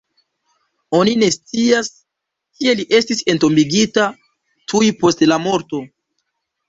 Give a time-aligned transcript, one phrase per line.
[0.99, 1.91] Oni ne scias,
[2.61, 4.07] kie li estis entombigita
[4.75, 5.83] tuj post la morto.